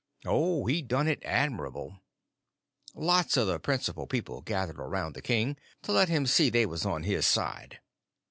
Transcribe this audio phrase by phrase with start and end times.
[0.25, 1.99] Oh, he done it admirable.
[2.95, 6.87] Lots of the principal people gethered around the king, to let him see they was
[6.87, 7.81] on his side.